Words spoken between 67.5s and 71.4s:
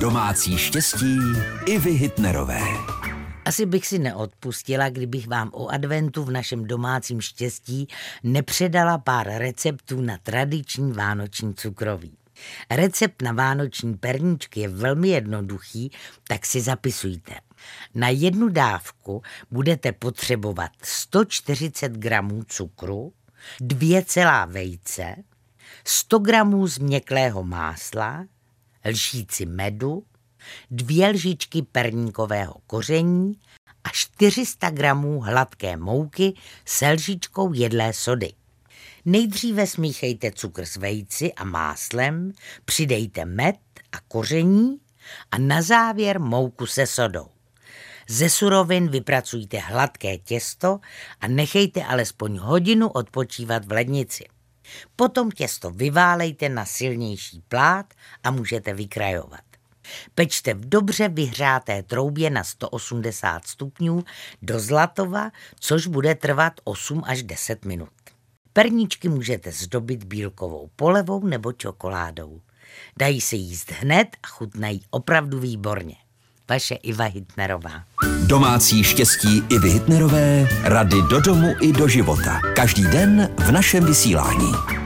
minut. Perníčky můžete zdobit bílkovou polevou